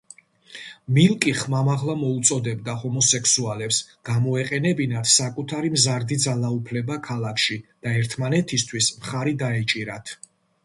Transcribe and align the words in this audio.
მილკი 0.97 1.31
ხმამაღლა 1.39 1.95
მოუწოდებდა 2.03 2.73
ჰომოსექსუალებს 2.83 3.77
გამოეყენებინათ 4.09 5.09
საკუთარი 5.15 5.71
მზარდი 5.75 6.17
ძალაუფლება 6.25 6.97
ქალაქში 7.09 7.59
და 7.67 7.93
ერთმანეთისთვის 8.01 8.89
მხარი 9.03 9.35
დაეჭირათ. 9.45 10.15